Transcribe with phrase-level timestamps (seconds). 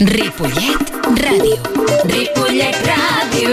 [0.00, 0.80] Ripollet
[1.20, 1.60] Ràdio.
[2.08, 3.52] Ripollet Ràdio.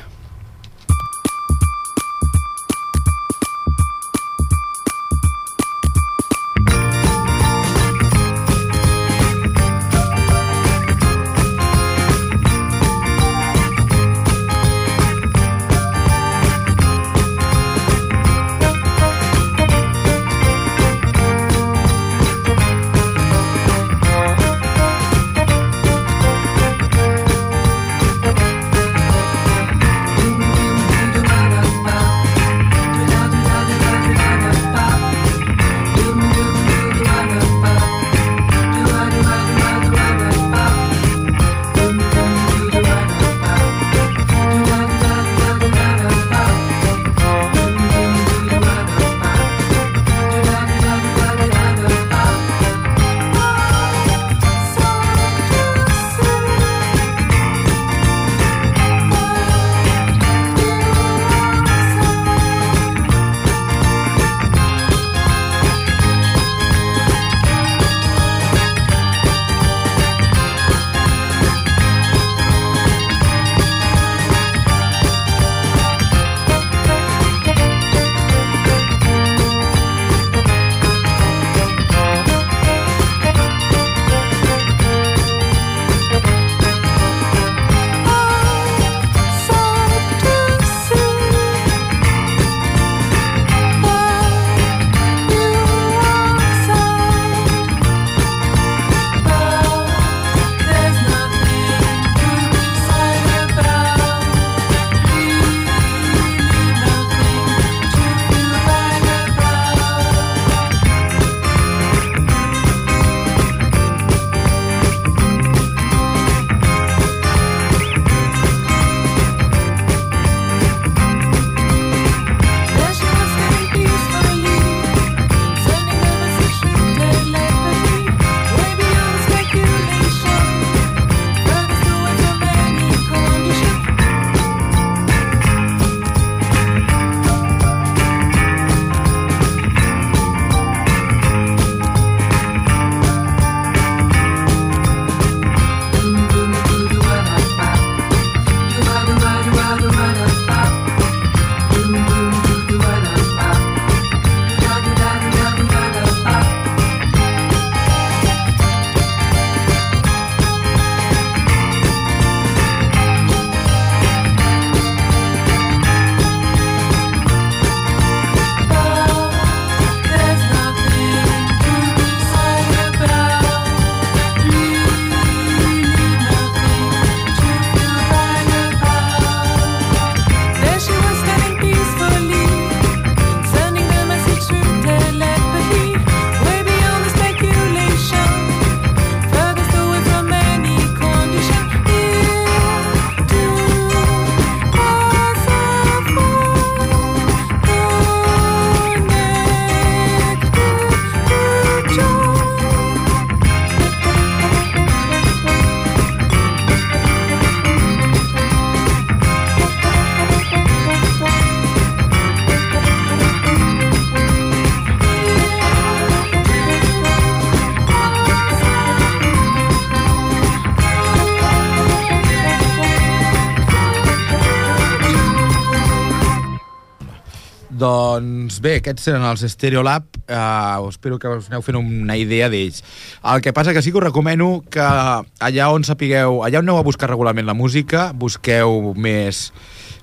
[228.56, 230.06] Doncs bé, aquests eren els Stereolab.
[230.25, 232.81] Uh, espero que us aneu fent una idea d'ells.
[233.20, 236.81] El que passa que sí que us recomano que allà on sapigueu, allà on aneu
[236.81, 239.50] a buscar regularment la música, busqueu més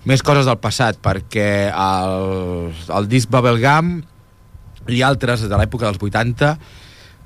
[0.05, 3.95] més coses del passat, perquè el, el disc Bubblegum
[4.85, 6.53] i altres de l'època dels 80,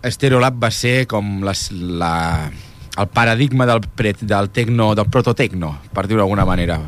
[0.07, 2.47] Stereolab va ser com les, la,
[2.95, 6.79] el paradigma del, pre, del tecno, del prototecno, per dir-ho d'alguna manera.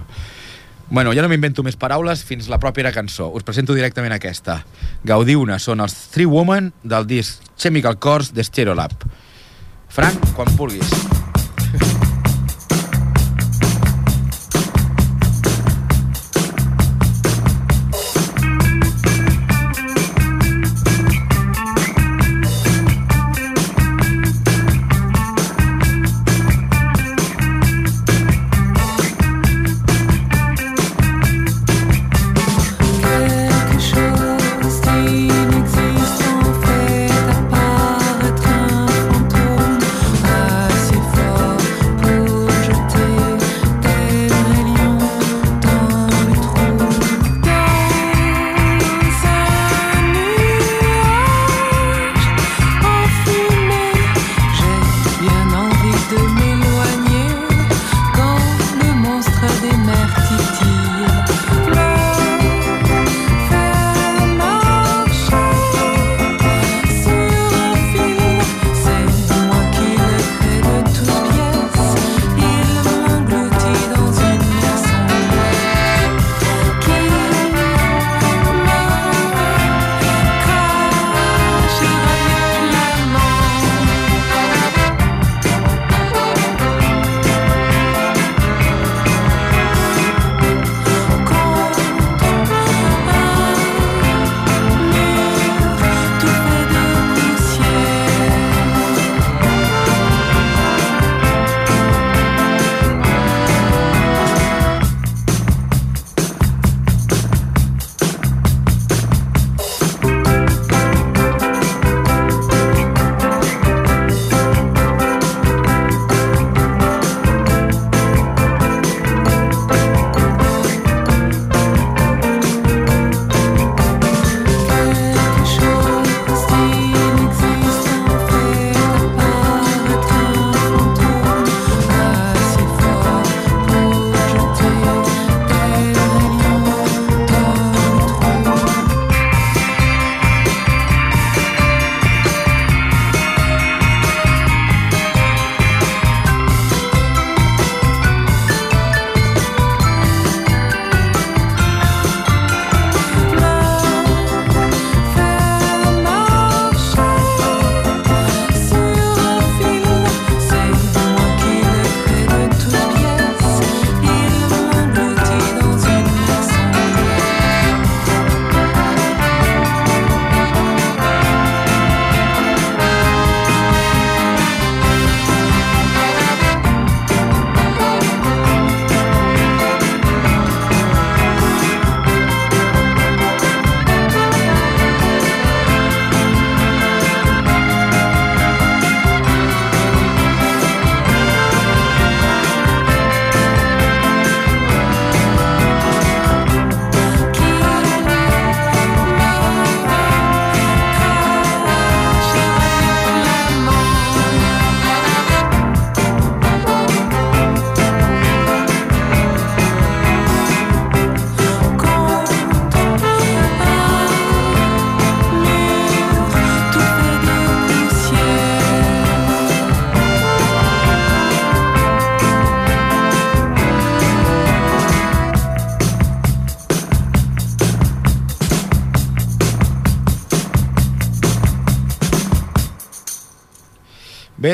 [0.90, 3.30] Bueno, ja no m'invento més paraules fins la pròpia cançó.
[3.30, 4.64] Us presento directament aquesta.
[5.06, 9.06] Gaudiu-ne, són els Three Women del disc Chemical Course de Stereolab.
[9.90, 11.19] Frank, quan vulguis.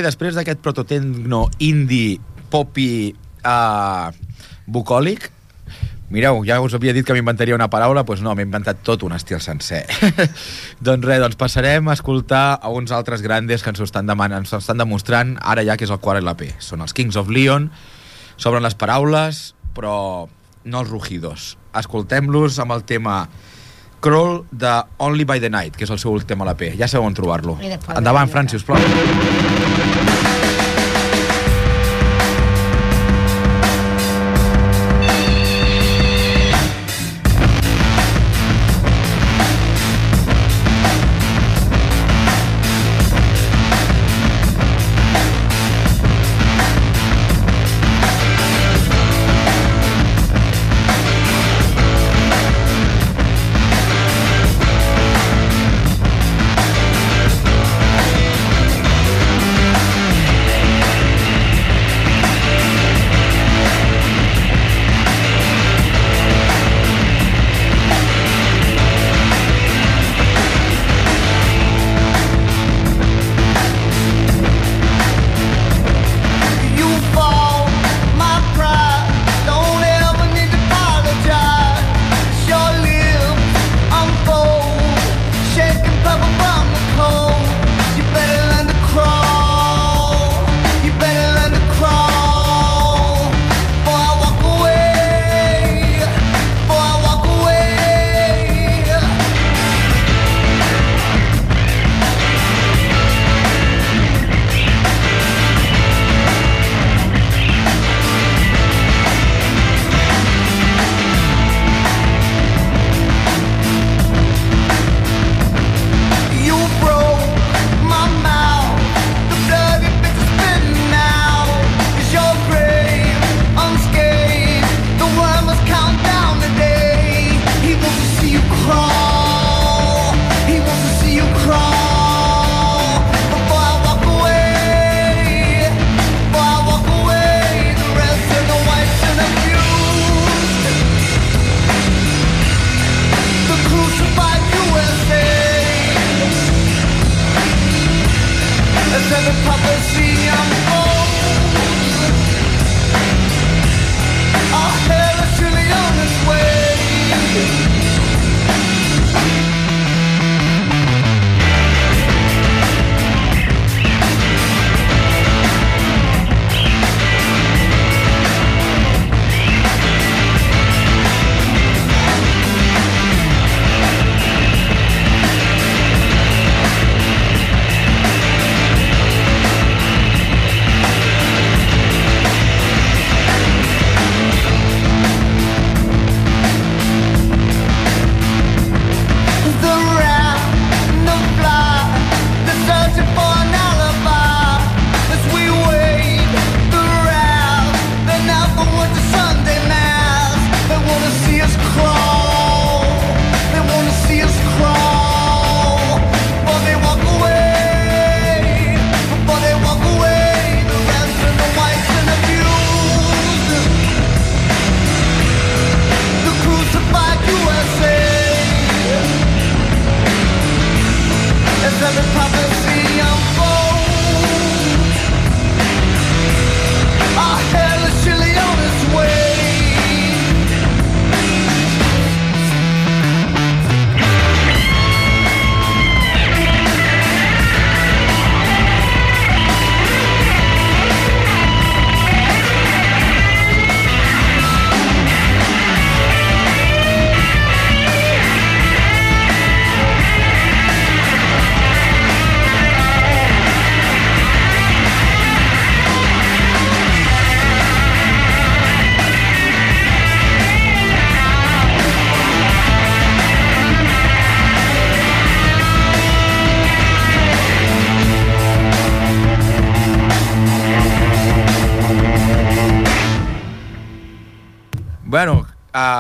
[0.05, 2.19] Després d'aquest prototecno indie
[2.53, 3.09] popi
[3.41, 4.12] uh,
[4.69, 5.31] bucòlic,
[6.13, 9.15] mireu, ja us havia dit que m'inventaria una paraula, doncs no, m'he inventat tot un
[9.17, 9.83] estil sencer.
[10.85, 14.45] doncs res, doncs passarem a escoltar a uns altres grandes que ens ho estan demanant,
[14.45, 16.53] ens ho estan demostrant ara ja que és el quart LP.
[16.62, 17.71] Són els Kings of Leon,
[18.38, 19.97] s'obren les paraules, però
[20.65, 21.55] no els rugidos.
[21.75, 23.25] Escoltem-los amb el tema
[24.05, 26.75] Crawl de Only by the Night, que és el seu últim LP.
[26.77, 27.57] Ja sabeu on trobar-lo.
[27.97, 28.62] Endavant, Fran, si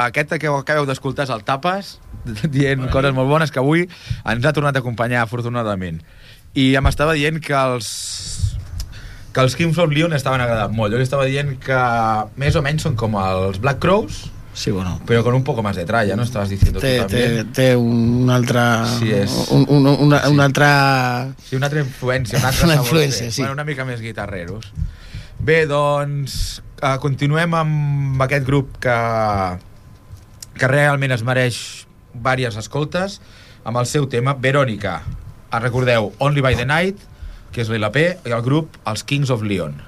[0.07, 1.95] aquest que acabeu d'escoltar és el Tapes,
[2.55, 3.87] dient coses molt bones, que avui
[4.25, 6.01] ens ha tornat a acompanyar, afortunadament.
[6.55, 7.89] I em estava dient que els
[9.35, 10.93] que els Kings of Leon estaven agradant molt.
[10.93, 11.79] Jo li estava dient que
[12.39, 15.01] més o menys són com els Black Crows, Sí, bueno.
[15.05, 16.23] pero con un poco más de tralla, ¿no?
[16.23, 17.51] Estabas diciendo Té, tú té, también.
[17.51, 18.61] té un altre...
[18.99, 20.31] Sí, és- Un, un, una, sí.
[20.31, 20.65] un altre...
[21.43, 22.39] Sí, una altra influència.
[22.39, 23.31] Un altre Una influència, té.
[23.31, 23.41] sí.
[23.41, 24.71] Bueno, una mica més guitarreros.
[25.43, 28.95] Bé, doncs, uh, continuem amb aquest grup que,
[30.55, 31.57] que realment es mereix
[32.13, 33.19] diverses escoltes,
[33.65, 35.01] amb el seu tema Verònica.
[35.51, 37.01] Ah, recordeu, Only by the Night,
[37.51, 39.81] que és l'LP, i el grup Els Kings of Leon.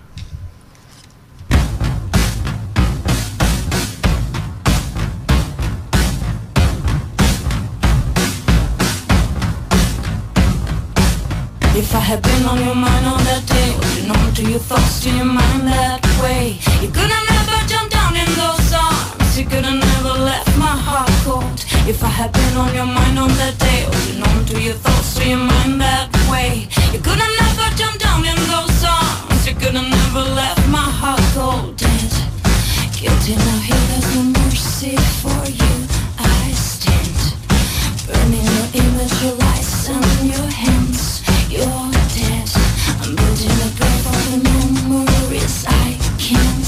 [11.78, 14.60] If I had been on your mind on that day, would you know to your
[14.60, 16.58] thoughts, to your mind that way?
[16.82, 19.38] You could have never jumped down in those arms.
[19.38, 19.97] You could have never
[20.28, 21.58] left my heart cold.
[21.88, 24.78] If I had been on your mind on that day, would you know to your
[24.84, 26.68] thoughts, to your mind that way?
[26.92, 29.42] You could have never jumped down in those arms.
[29.48, 31.80] You could have never left my heart cold.
[31.80, 32.12] Dead,
[33.00, 35.74] guilty now here, there's no mercy for you.
[36.20, 37.18] I stand.
[38.08, 41.24] Burning your image, your lies and your hands.
[41.56, 41.88] You're
[42.20, 42.50] dead.
[43.00, 45.88] I'm building a grave for the memories I
[46.20, 46.67] can't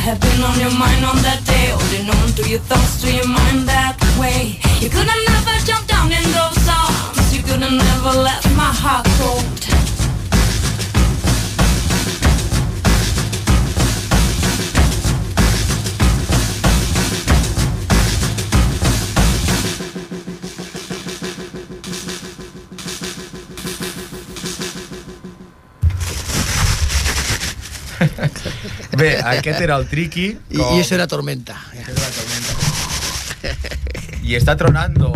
[0.00, 3.28] had been on your mind on that day, holding on to your thoughts, to your
[3.28, 7.36] mind that way, you could have never jumped down in those arms.
[7.36, 9.59] You could have never left my heart cold.
[29.00, 30.38] Bé, aquest era el triqui.
[30.50, 31.56] Y, y eso era tormenta.
[34.22, 35.12] I està tronando.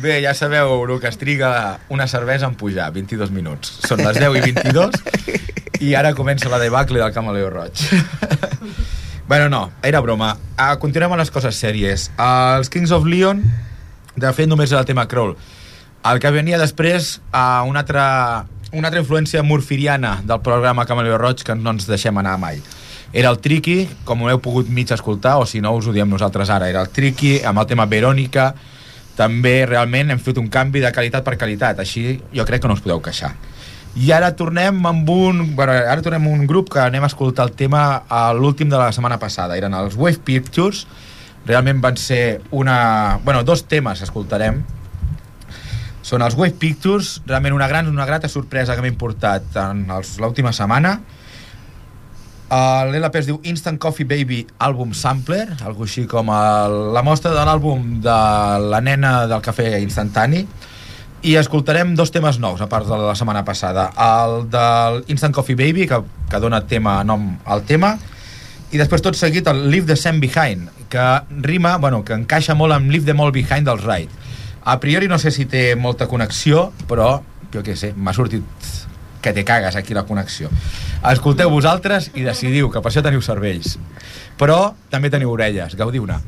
[0.00, 3.80] Bé, ja sabeu el que es triga una cervesa en pujar, 22 minuts.
[3.84, 4.94] Són les 10 i 22
[5.80, 7.82] i ara comença la debacle del Camaleo Roig.
[9.28, 10.36] bueno, no, era broma.
[10.54, 12.08] Uh, continuem amb les coses sèries.
[12.14, 13.42] Uh, els Kings of Leon,
[14.16, 15.34] de fet, només era el tema Crawl.
[16.06, 18.06] El que venia després, uh, una, altra,
[18.72, 22.60] una altra influència morfiriana del programa Camaleo Roig que no ens deixem anar mai.
[23.12, 26.08] Era el Triqui, com ho heu pogut mig escoltar, o si no us ho diem
[26.08, 26.68] nosaltres ara.
[26.70, 28.52] Era el Triqui, amb el tema Verònica,
[29.18, 32.78] també realment hem fet un canvi de qualitat per qualitat, així jo crec que no
[32.78, 33.34] us podeu queixar.
[33.98, 35.42] I ara tornem amb un...
[35.58, 38.92] Bueno, ara tornem un grup que anem a escoltar el tema a l'últim de la
[38.94, 39.56] setmana passada.
[39.58, 40.84] Eren els Wave Pictures.
[41.48, 43.18] Realment van ser una...
[43.24, 44.62] Bueno, dos temes escoltarem.
[46.10, 49.84] Són els Wave Pictures, realment una gran, una grata sorpresa que m'he importat en
[50.18, 50.96] l'última setmana.
[52.50, 57.30] Uh, L'LP es diu Instant Coffee Baby Album Sampler, algo així com el, la mostra
[57.30, 58.16] de l'àlbum de
[58.72, 60.42] la nena del cafè instantani.
[61.30, 63.92] I escoltarem dos temes nous a part de la setmana passada.
[63.94, 67.94] El del Instant Coffee Baby que, que dona tema nom al tema.
[68.74, 71.06] I després tot seguit el Leave the Sand Behind que
[71.46, 74.19] rima, bueno, que encaixa molt amb Leave them all behind dels Ride
[74.64, 77.20] a priori no sé si té molta connexió però
[77.52, 78.44] jo què sé, m'ha sortit
[79.20, 80.48] que te cagues aquí la connexió.
[81.10, 83.76] Escolteu vosaltres i decidiu que per això teniu cervells.
[84.40, 86.20] Però també teniu orelles, gaudiu-ne.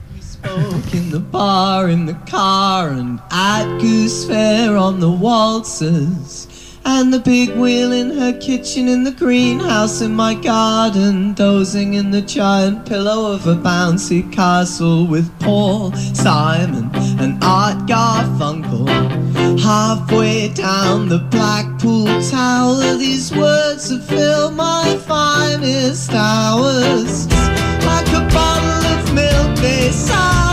[0.93, 6.49] In the bar, in the car, and at Goose Fair on the waltzes.
[6.85, 12.11] And the big wheel in her kitchen, in the greenhouse in my garden, dozing in
[12.11, 16.91] the giant pillow of a bouncy castle with Paul Simon
[17.21, 18.89] and Art Garfunkel.
[19.61, 27.27] Halfway down the Blackpool Tower, these words have filled my finest hours.
[27.85, 30.52] Like a bottle of milk, they soured,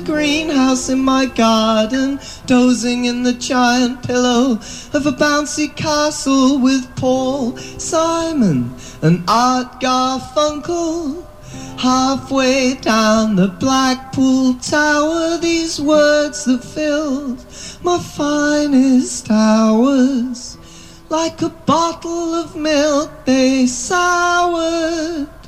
[0.00, 4.52] greenhouse in my garden, dozing in the giant pillow
[4.92, 11.26] of a bouncy castle with Paul Simon and Art Garfunkel.
[11.78, 17.44] Halfway down the Blackpool Tower, these words that filled
[17.82, 20.58] my finest hours.
[21.08, 25.39] Like a bottle of milk, they soured.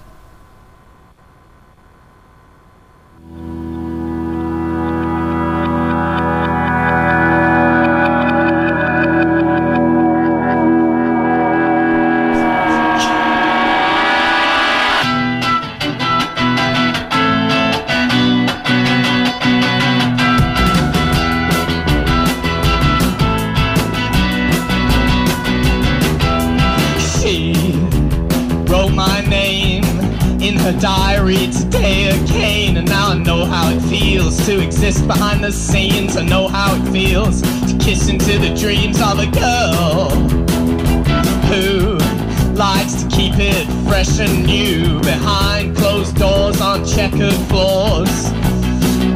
[34.93, 36.17] Exist behind the scenes.
[36.17, 40.11] I know how it feels to kiss into the dreams of a girl
[41.49, 41.97] who
[42.55, 48.31] likes to keep it fresh and new behind closed doors on checkered floors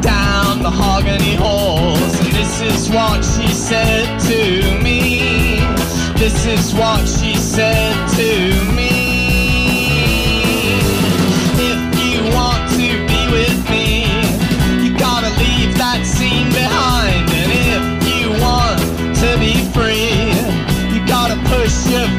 [0.01, 2.21] down mahogany halls.
[2.21, 5.61] And this is what she said to me.
[6.17, 8.96] This is what she said to me.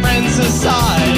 [0.07, 1.17] Friends aside.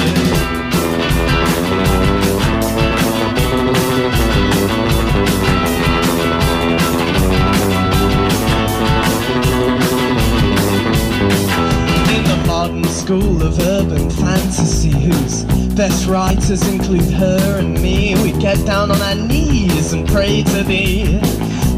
[12.08, 18.16] in the modern school of urban fantasy whose best writers include her and me.
[18.24, 21.20] We get down on our knees and pray to thee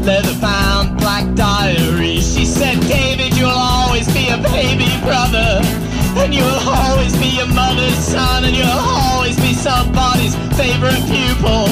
[0.03, 2.19] leather bound black diary.
[2.21, 5.82] She said david you'll always be a baby brother
[6.17, 11.65] and you'll always be your mother's son and you'll always be somebody's favorite pupil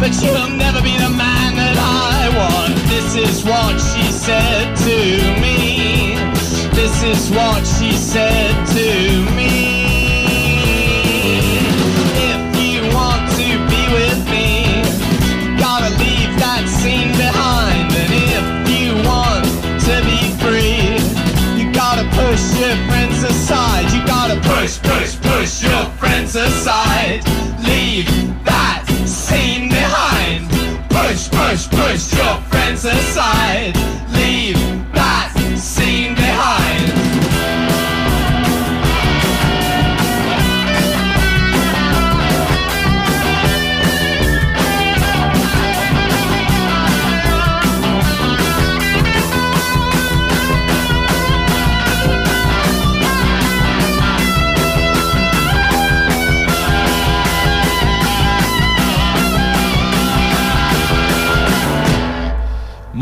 [0.00, 4.96] but you'll never be the man that i want this is what she said to
[5.40, 5.64] me
[6.74, 9.86] this is what she said to me.
[12.30, 14.82] If you want to be with me,
[15.56, 17.88] gotta leave that scene behind.
[17.94, 19.46] And if you want
[19.86, 20.98] to be free,
[21.56, 23.03] you gotta push your friends
[24.64, 27.22] push, push, push your friends aside.
[27.66, 28.06] Leave
[28.44, 30.48] that scene behind.
[30.88, 33.76] Push, push, push your friends aside.
[34.12, 34.93] Leave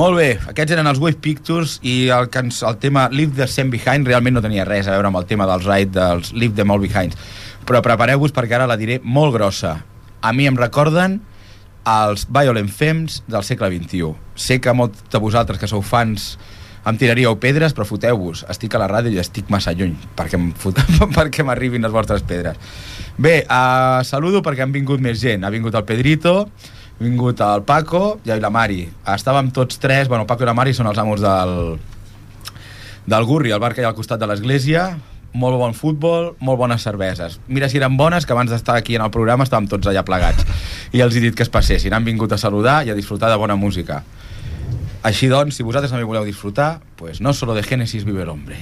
[0.02, 4.08] Molt bé, aquests eren els Wave Pictures i el, el tema Leave the Same Behind
[4.08, 6.82] realment no tenia res a veure amb el tema dels Ride, dels Leave them all
[6.82, 7.14] behind.
[7.68, 9.76] Però prepareu-vos perquè ara la diré molt grossa.
[10.18, 11.20] A mi em recorden
[11.86, 14.10] els Violent Femmes del segle XXI.
[14.34, 16.32] Sé que molts de vosaltres que sou fans
[16.82, 18.42] em tiraríeu pedres, però foteu-vos.
[18.50, 22.58] Estic a la ràdio i estic massa lluny perquè m'arribin les vostres pedres.
[23.22, 25.46] Bé, uh, saludo perquè han vingut més gent.
[25.46, 26.48] Ha vingut el Pedrito,
[27.00, 28.84] vingut el Paco i la Mari.
[29.14, 31.78] Estàvem tots tres, bueno, Paco i la Mari són els amos del,
[33.06, 34.92] del Gurri, el bar que hi ha al costat de l'església,
[35.32, 37.38] molt bon futbol, molt bones cerveses.
[37.48, 40.44] Mira si eren bones, que abans d'estar aquí en el programa estàvem tots allà plegats.
[40.92, 41.94] I els he dit que es passessin.
[41.96, 44.02] Han vingut a saludar i a disfrutar de bona música.
[45.02, 48.60] Així doncs, si vosaltres també voleu disfrutar, pues no solo de Génesis vive l'hombre.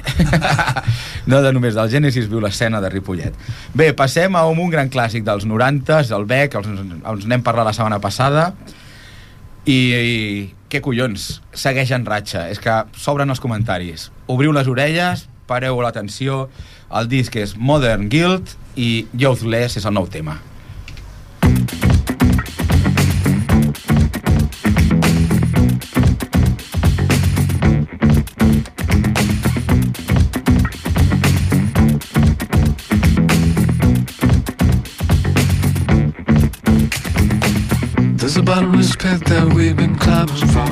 [1.30, 3.36] no de només del Génesis viu l'escena de Ripollet.
[3.76, 6.70] Bé, passem a un, gran clàssic dels 90s, el Bec, els,
[7.12, 8.54] els n'hem parlat la setmana passada,
[9.68, 10.16] i, i
[10.72, 12.46] què collons, segueix en ratxa.
[12.48, 14.08] És que s'obren els comentaris.
[14.32, 16.46] Obriu les orelles, pareu l'atenció,
[16.96, 20.40] el disc és Modern Guild i Youthless és el nou tema.
[21.44, 21.89] A
[38.50, 40.66] about respect that we've been climbing for.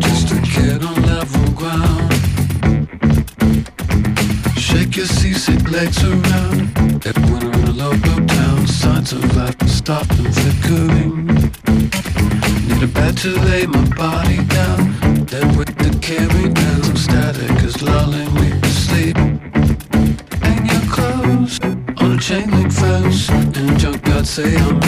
[0.00, 2.10] Just a kid on level ground.
[4.58, 6.74] Shake your seasick legs around.
[7.02, 11.26] That winter in a local town, Signs of life stop and flickering.
[12.66, 14.80] Need a bed to lay my body down.
[15.30, 19.16] Then with the carry down, static is lulling me to sleep.
[20.42, 21.60] And your clothes
[22.02, 23.28] on a chain link fence.
[23.28, 24.80] And junkyard say I'm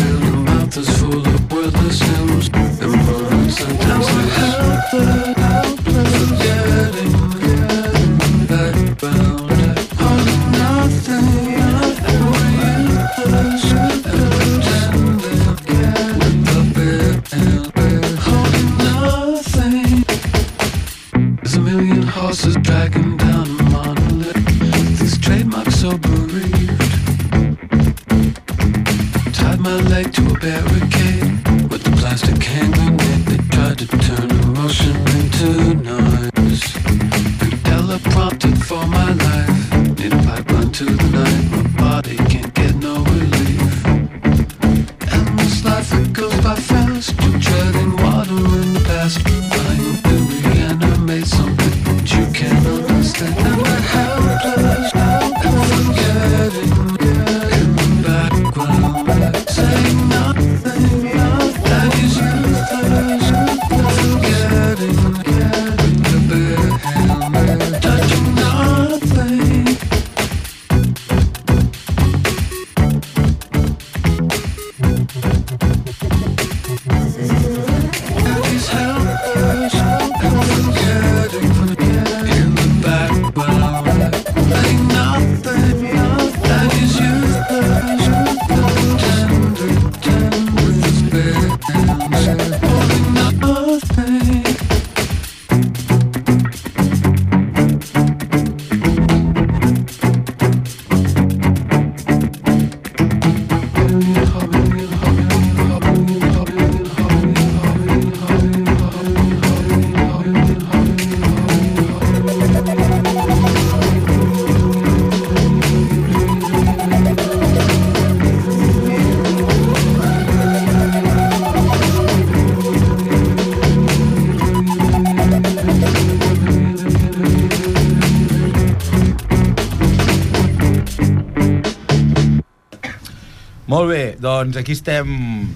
[134.20, 135.48] doncs aquí estem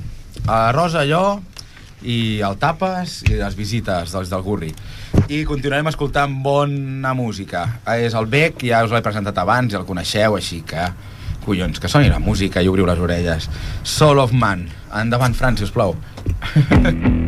[0.48, 1.40] a Rosa, jo,
[2.04, 4.70] i el Tapes i les visites dels del Gurri.
[5.28, 7.64] I continuarem escoltant bona música.
[7.96, 10.88] És el Bec, ja us l'he presentat abans, ja el coneixeu, així que...
[11.44, 13.50] Collons, que soni la música i obriu les orelles.
[13.84, 14.64] Soul of Man.
[14.96, 15.92] Endavant, Fran, si us plau.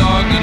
[0.00, 0.39] dog.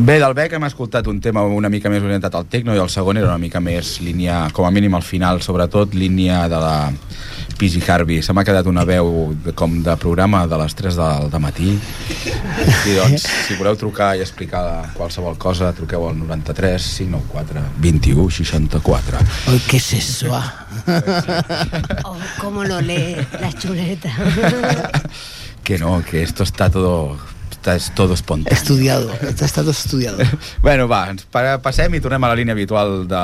[0.00, 2.88] Bé, del Beck hem escoltat un tema una mica més orientat al techno i el
[2.88, 6.76] segon era una mica més línia, com a mínim al final, sobretot línia de la
[7.60, 8.22] Pisi Harvey.
[8.24, 11.74] Se m'ha quedat una veu de, com de programa de les 3 del de matí.
[12.88, 14.62] I doncs, si voleu trucar i explicar
[14.96, 19.20] qualsevol cosa, truqueu al 93 594 21 64.
[19.52, 20.48] Ay, qué sexual.
[22.04, 24.10] Oh, cómo lo lee la chuleta.
[25.62, 27.18] Que no, que esto está todo,
[27.60, 28.56] está, es todo espontáneo.
[28.56, 30.18] Estudiado, está todo estudiado.
[30.62, 33.20] Bueno, va, ens pa- passem i tornem a la línia habitual de,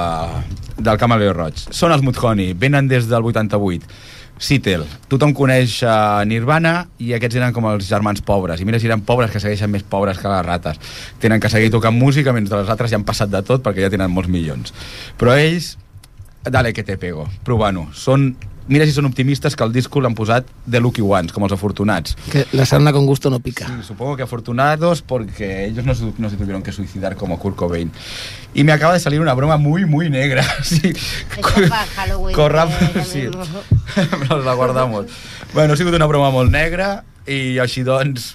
[0.79, 1.57] del Camaleo Roig.
[1.73, 3.89] Són els Mudhoney, venen des del 88.
[4.37, 4.85] Seattle.
[5.09, 8.61] Tothom coneix uh, Nirvana i aquests eren com els germans pobres.
[8.61, 10.77] I mira si eren pobres que segueixen més pobres que les rates.
[11.23, 13.93] Tenen que seguir tocant música mentre les altres ja han passat de tot perquè ja
[13.95, 14.75] tenen molts milions.
[15.17, 15.79] Però ells,
[16.45, 17.87] dale que te pego, provant-ho.
[17.97, 18.35] Són,
[18.69, 22.17] mira si són optimistes que el disco l'han posat de Lucky Ones, com els afortunats.
[22.33, 23.67] Que la sarna con gusto no pica.
[23.67, 27.57] Sí, supongo que afortunados porque ellos no, se- no se tuvieron que suicidar como Kurt
[27.57, 27.93] Cobain.
[28.55, 30.45] Y me acaba de salir una broma muy, muy negra.
[30.63, 30.93] Sí.
[32.35, 33.25] Corram, eh, sí.
[34.29, 35.07] Nos la guardamos.
[35.55, 38.35] Bueno, ha sigut una broma molt negra i així doncs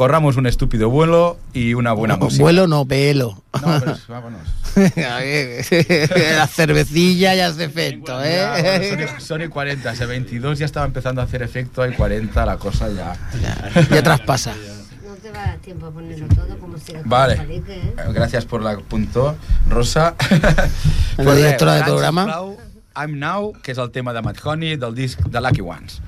[0.00, 2.42] corramos un estúpido vuelo y una buena música.
[2.42, 3.42] Vuelo no, pelo.
[3.52, 4.48] No, pero, vámonos.
[4.96, 9.08] La cervecilla ya hace efecto, Ya, bueno, ¿eh?
[9.18, 12.88] Sony, Sony 40, ese 22 ya estaba empezando a hacer efecto, hay 40, la cosa
[12.88, 13.14] ya...
[13.42, 14.54] Ya, ya traspasa.
[15.04, 17.36] No te va a dar tiempo a ponerlo todo como si Vale.
[17.36, 17.94] palique, ¿eh?
[18.14, 19.36] Gracias por la punto,
[19.68, 20.14] Rosa.
[21.18, 22.56] La directora del programa.
[22.96, 26.00] I'm Now, que és el tema de Matt Honey del disc de Lucky Ones.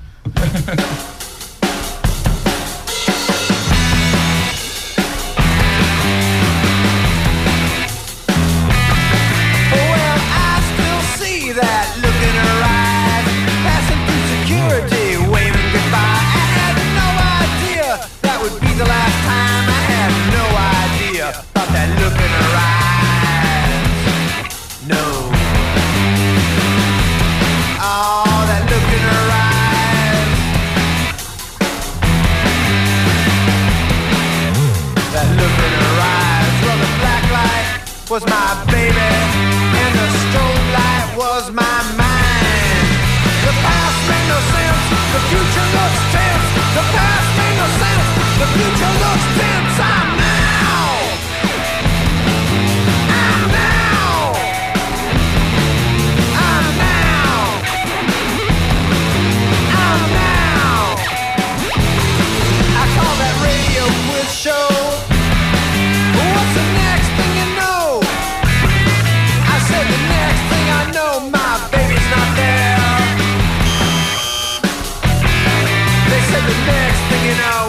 [45.53, 46.49] Future looks tense.
[46.73, 48.07] The past made no sense,
[48.39, 49.42] the future looks tense.
[77.23, 77.62] You know,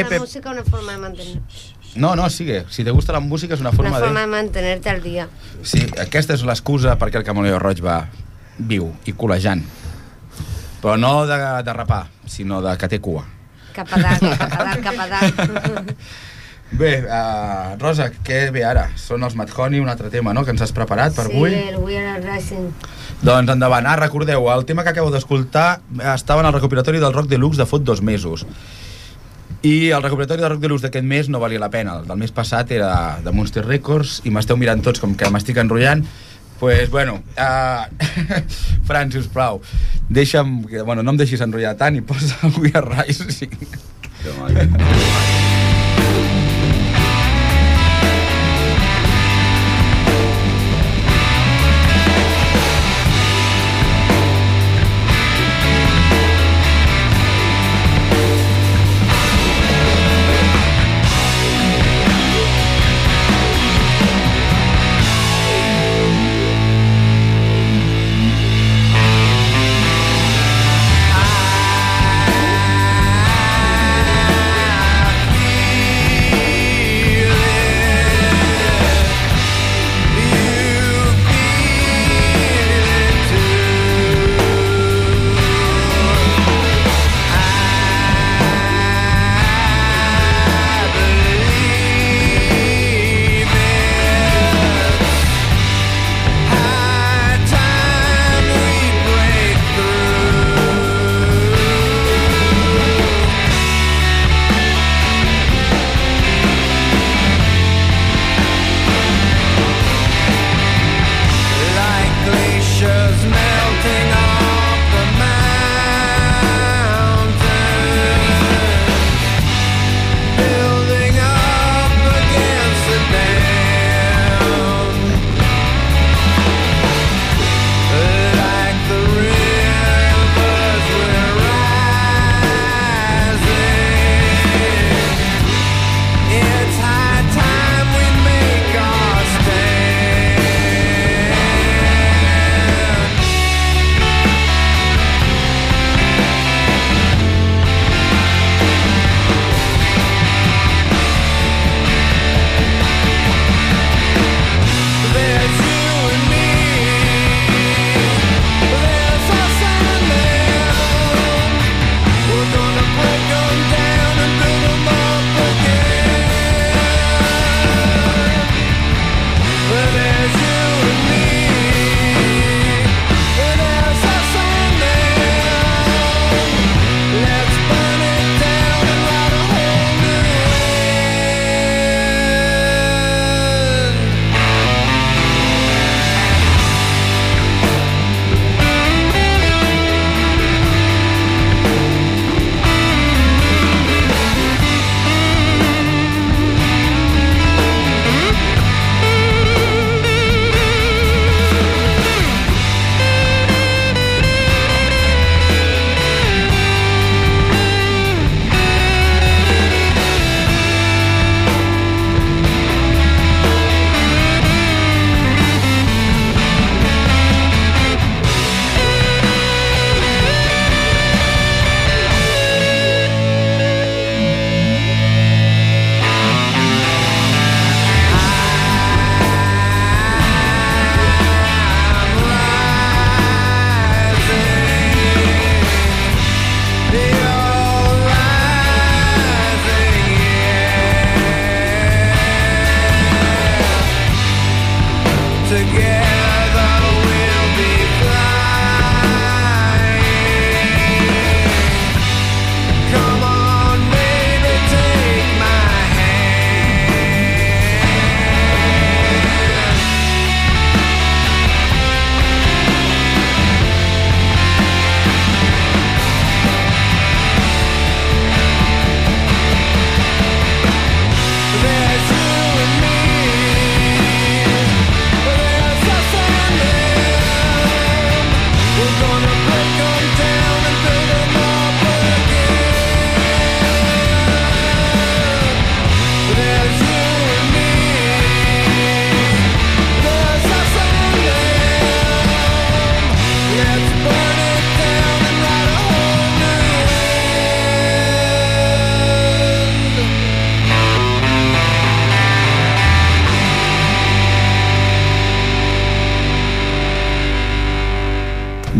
[0.00, 1.40] Eh, la música una forma de mantener?
[1.94, 2.64] No, no, sigue.
[2.70, 4.26] Si te gusta la música és una Una forma forma de...
[4.26, 5.28] de mantenerte al día.
[5.62, 8.04] Sí, aquesta és l'excusa perquè el Camaleo Roig va
[8.58, 9.64] viu i col·lejant.
[10.82, 13.24] Però no de, de rapar, sinó de que té cua.
[13.74, 15.84] Capadar, capadar, capadar.
[16.70, 18.90] Bé, uh, Rosa, què ve ara?
[19.00, 21.54] Són els Madhoney, un altre tema, no?, que ens has preparat per sí, avui.
[21.56, 22.66] el We Are Rising.
[23.24, 23.88] Doncs endavant.
[23.88, 25.80] Ah, recordeu, el tema que acabo d'escoltar
[26.12, 28.44] estava en el recopilatori del Rock Deluxe de fot dos mesos.
[29.62, 31.98] I el recopilatori del Rock Deluxe d'aquest mes no valia la pena.
[31.98, 35.58] El del mes passat era de Monster Records i m'esteu mirant tots com que m'estic
[35.58, 36.06] enrotllant.
[36.58, 37.86] pues, bueno, uh,
[38.88, 39.60] Fran, sisplau,
[40.10, 40.64] deixa'm...
[40.84, 43.54] Bueno, no em deixis enrotllar tant i posa We Are Rising.
[44.48, 45.07] Like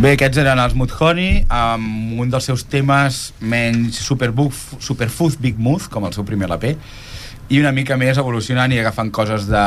[0.08, 5.90] Bé, aquests eren els Mudhoney amb un dels seus temes menys superbuff, superfooth Big Mood,
[5.92, 6.70] com el seu primer LP,
[7.52, 9.64] i una mica més evolucionant i agafant coses de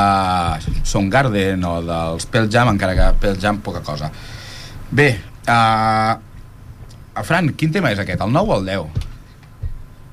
[0.81, 4.09] Soundgarden o dels Pearl Jam, encara que Pearl Jam poca cosa.
[4.89, 5.11] Bé,
[5.45, 6.15] uh,
[7.21, 9.05] Fran, quin tema és aquest, el 9 o el 10?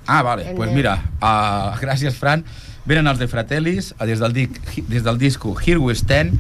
[0.05, 0.77] Ah, vale, doncs pues 10.
[0.77, 2.45] mira, uh, gràcies, Fran.
[2.85, 4.61] Venen els de Fratellis, eh, des del, dic,
[4.93, 6.37] des del disco Here We Stand,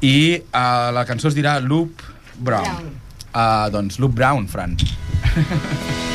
[0.00, 0.16] I
[0.48, 2.00] uh, la cançó es dirà Loop
[2.40, 2.64] Brown.
[2.64, 3.01] Brown.
[3.34, 4.76] Uh, doncs Loop Brown, Fran.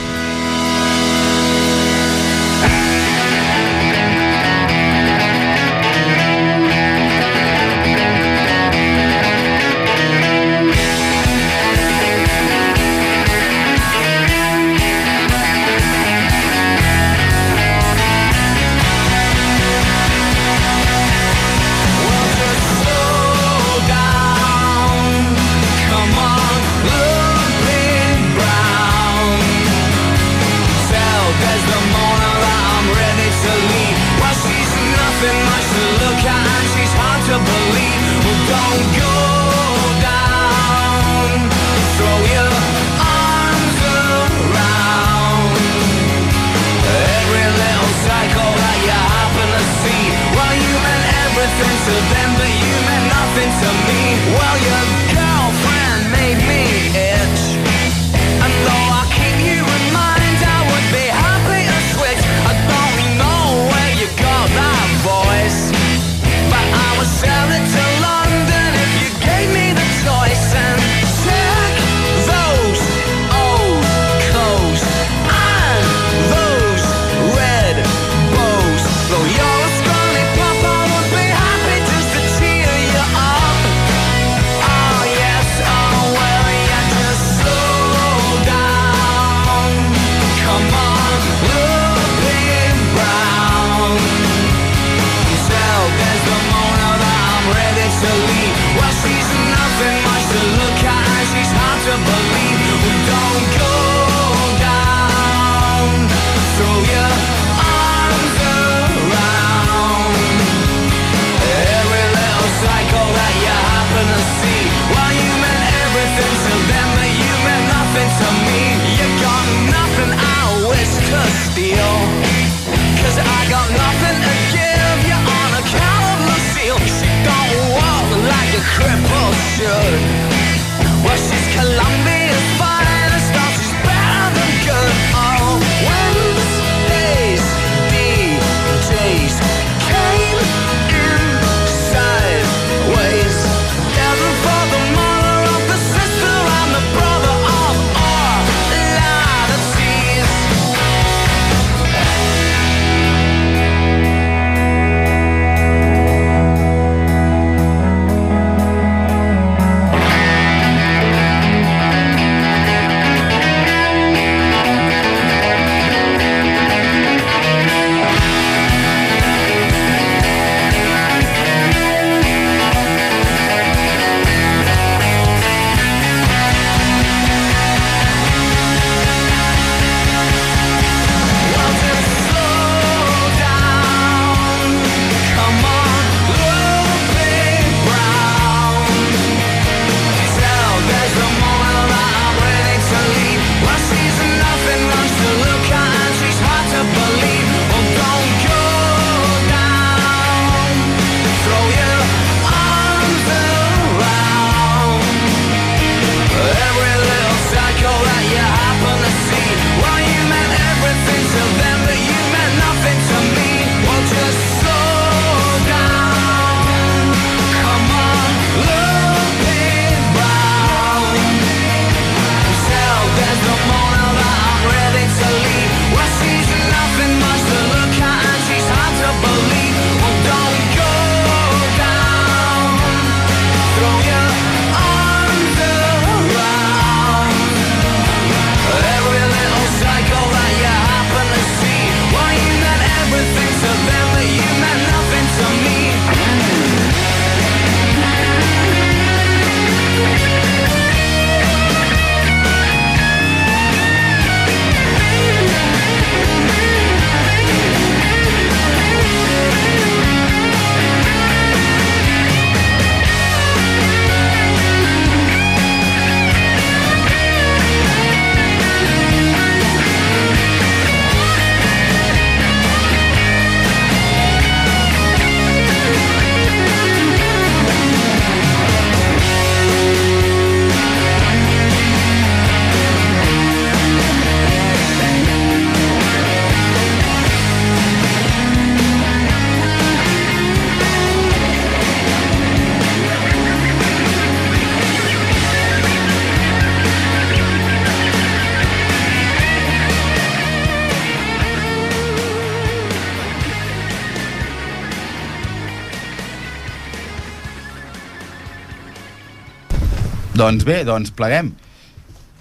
[310.37, 311.47] Doncs bé, doncs pleguem.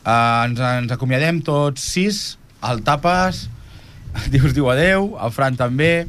[0.04, 2.18] Uh, ens, ens acomiadem tots sis,
[2.68, 3.46] el Tapes,
[4.34, 6.06] dius diu adeu, el Fran també,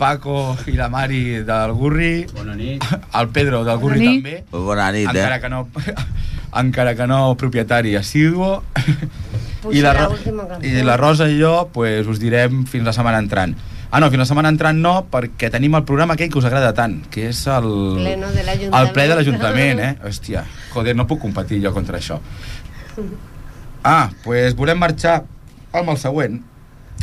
[0.00, 2.82] Paco i la Mari del Gurri, Bona nit.
[3.20, 4.24] el Pedro del Gurri nit.
[4.24, 5.42] també, Bona nit, encara eh?
[5.44, 5.68] que no
[6.64, 8.62] encara que no propietari assiduo
[9.70, 10.08] i la,
[10.64, 13.54] i la Rosa i jo pues, us direm fins la setmana entrant
[13.94, 16.72] ah no, fins la setmana entrant no perquè tenim el programa aquell que us agrada
[16.74, 17.68] tant que és el,
[18.00, 19.92] Pleno de el ple de l'Ajuntament eh?
[20.02, 20.42] hòstia,
[20.72, 22.18] joder, no puc competir jo contra això
[23.84, 25.20] ah, pues volem marxar
[25.74, 26.40] amb el següent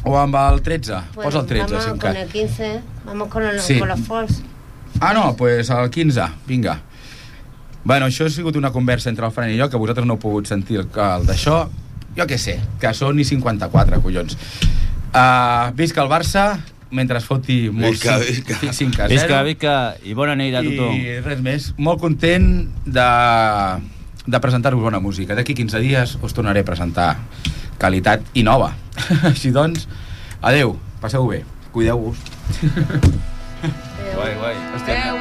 [0.03, 3.27] o amb el 13 Bueno, posa el 13 vamos si con encara el 15, vamos
[3.29, 3.79] con, el, Sí.
[3.79, 4.41] con los Falls.
[4.99, 6.81] Ah, no, pues el 15, vinga.
[7.83, 10.21] Bueno, això ha sigut una conversa entre el Fran i jo, que vosaltres no heu
[10.21, 11.63] pogut sentir el, el d'això.
[12.17, 14.35] Jo què sé, que són ni 54, collons.
[15.11, 16.59] Uh, visca el Barça,
[16.91, 18.73] mentre es foti molt Visca, cinc- visca.
[18.73, 19.15] 5 a 0.
[19.15, 20.95] Visca, visca, i bona nit a tothom.
[20.99, 21.71] I res més.
[21.77, 23.07] Molt content de,
[24.27, 25.35] de presentar-vos bona música.
[25.35, 27.09] D'aquí 15 dies us tornaré a presentar
[27.81, 28.73] qualitat i nova.
[29.31, 29.87] Així doncs,
[30.41, 32.17] adeu, passeu bé, cuideu-vos.
[34.11, 34.55] Guai, guai.
[34.75, 35.20] Hòstia,